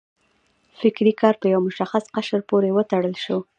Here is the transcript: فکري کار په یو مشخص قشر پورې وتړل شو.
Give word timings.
فکري 0.79 1.13
کار 1.21 1.35
په 1.41 1.45
یو 1.53 1.59
مشخص 1.67 2.03
قشر 2.15 2.39
پورې 2.49 2.69
وتړل 2.73 3.15
شو. 3.23 3.37